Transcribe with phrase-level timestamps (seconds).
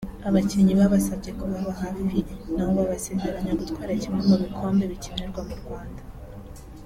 [0.27, 2.19] abakinnyi babasabye kubaba hafi
[2.53, 6.01] nabo babasezeranya gutwara kimwe mu bikombe bikinirwa mu Rwanda